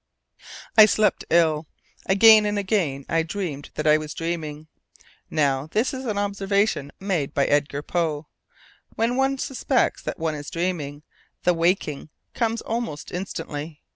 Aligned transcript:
I 0.77 0.87
slept 0.87 1.25
ill. 1.29 1.67
Again 2.07 2.47
and 2.47 2.57
again 2.57 3.05
I 3.07 3.21
"dreamed 3.21 3.69
that 3.75 3.85
I 3.85 3.99
was 3.99 4.15
dreaming." 4.15 4.65
Now 5.29 5.67
this 5.67 5.93
is 5.93 6.05
an 6.05 6.17
observation 6.17 6.91
made 6.99 7.35
by 7.35 7.45
Edgar 7.45 7.83
Poe 7.83 8.25
when 8.95 9.15
one 9.15 9.37
suspects 9.37 10.01
that 10.01 10.17
one 10.17 10.33
is 10.33 10.49
dreaming, 10.49 11.03
the 11.43 11.53
waking 11.53 12.09
comes 12.33 12.61
almost 12.63 13.11
instantly. 13.11 13.83